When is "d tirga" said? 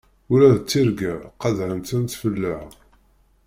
0.55-1.13